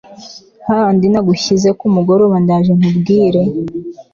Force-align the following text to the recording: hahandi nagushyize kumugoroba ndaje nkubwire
hahandi 0.65 1.05
nagushyize 1.11 1.69
kumugoroba 1.79 2.35
ndaje 2.43 2.71
nkubwire 2.77 3.41